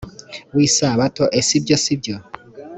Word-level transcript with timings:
w 0.55 0.57
isabato 0.67 1.23
ese 1.39 1.51
ibyo 1.59 1.75
si 1.83 1.93
byo 1.99 2.15